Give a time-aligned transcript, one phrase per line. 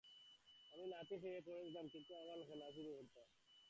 [0.71, 3.27] আমি লাথি খেয়ে পড়ে যেতাম, কিন্তু আমি আবার খেলা শুরু করতাম।